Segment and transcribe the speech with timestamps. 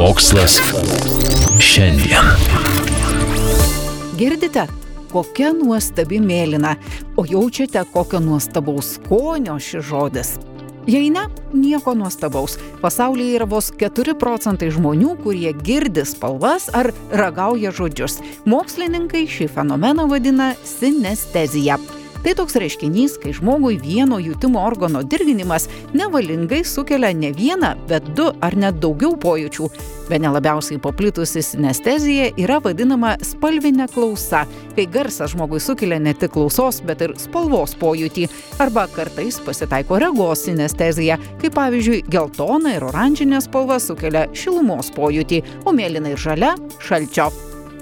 [0.00, 0.60] Mokslas
[1.58, 2.24] šiandien.
[4.16, 4.62] Girdite,
[5.12, 6.70] kokia nuostabi mėlyna,
[7.20, 10.32] o jaučiate kokio nuostabaus skonio šis žodis.
[10.88, 12.56] Jei ne, nieko nuostabaus.
[12.80, 18.22] Pasaulyje yra vos 4 procentai žmonių, kurie girdi spalvas ar ragauja žodžius.
[18.48, 21.76] Mokslininkai šį fenomeną vadina sinestezija.
[22.20, 28.26] Tai toks reiškinys, kai žmogui vieno jutimo organo dirginimas nevalingai sukelia ne vieną, bet du
[28.44, 29.68] ar net daugiau pojūčių.
[30.10, 34.42] Be nelabiausiai paplitusi sinestezija yra vadinama spalvinė klausa,
[34.76, 38.26] kai garsas žmogui sukelia ne tik klausos, bet ir spalvos pojūtį.
[38.60, 45.72] Arba kartais pasitaiko regos sinestezija, kai pavyzdžiui geltona ir oranžinė spalva sukelia šilumos pojūtį, o
[45.72, 46.52] mėlyna ir žalia-
[46.86, 47.30] šalčio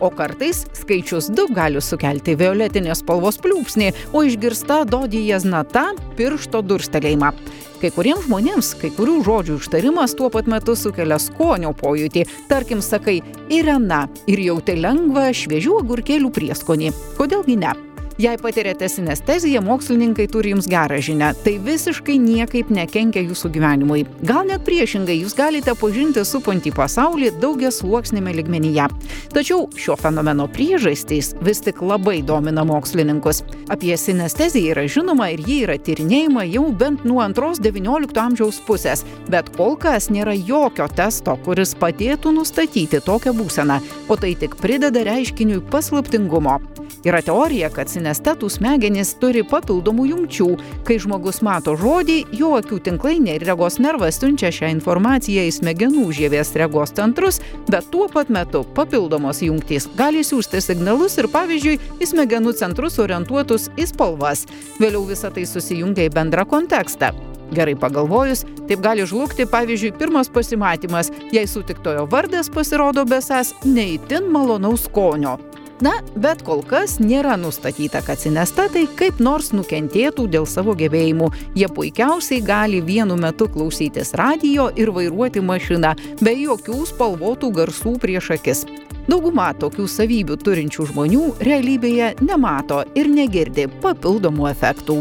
[0.00, 7.32] o kartais skaičius 2 gali sukelti violetinės spalvos pliūpsnį, o išgirsta dodijas nata- piršto durstelėjimą.
[7.78, 12.26] Kai kuriems žmonėms kai kurių žodžių ištarimas tuo pat metu sukelia skonio pojūtį.
[12.48, 16.92] Tarkim, sakai Irena ir jauti lengvą šviežių agurkėlių prieskonį.
[17.16, 17.87] Kodėlgi ne?
[18.18, 21.28] Jei patiriate sinesteziją, mokslininkai turi jums gerą žinę.
[21.44, 24.00] Tai visiškai niekaip nekenkia jūsų gyvenimui.
[24.26, 28.88] Gal net priešingai, jūs galite pažinti supantį pasaulį daugias sluoksnėme ligmenyje.
[29.30, 33.44] Tačiau šio fenomeno priežastys vis tik labai domina mokslininkus.
[33.70, 39.06] Apie sinesteziją yra žinoma ir ji yra tyrinėjama jau bent nuo antros XIX amžiaus pusės,
[39.30, 43.78] bet kol kas nėra jokio testo, kuris padėtų nustatyti tokią būseną,
[44.10, 46.58] o tai tik prideda reiškiniui paslaptingumo.
[47.06, 50.48] Yra teorija, kad sinestetų smegenys turi papildomų jungčių.
[50.88, 56.08] Kai žmogus mato žodį, jo akių tinklainė ir regos nervas siunčia šią informaciją į smegenų
[56.18, 57.40] žievės regos centrus,
[57.70, 63.70] bet tuo pat metu papildomos jungtys gali siūsti signalus ir pavyzdžiui į smegenų centrus orientuotus
[63.78, 64.46] į spalvas.
[64.82, 67.14] Vėliau visa tai susijungia į bendrą kontekstą.
[67.54, 74.84] Gerai pagalvojus, taip gali žlugti, pavyzdžiui, pirmas pasimatymas, jei sutiktojo vardas pasirodo besas neįtin malonaus
[74.84, 75.38] skonio.
[75.78, 81.28] Na, bet kol kas nėra nustatyta, kad sinestetai kaip nors nukentėtų dėl savo gebėjimų.
[81.58, 88.32] Jie puikiausiai gali vienu metu klausytis radio ir vairuoti mašiną, be jokių spalvotų garsų prieš
[88.38, 88.64] akis.
[89.08, 94.98] Dauguma tokių savybių turinčių žmonių realybėje nemato ir negirdi papildomų efektų.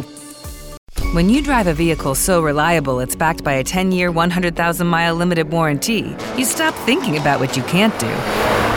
[1.16, 5.16] When you drive a vehicle so reliable it's backed by a 10 year, 100,000 mile
[5.16, 8.77] limited warranty, you stop thinking about what you can't do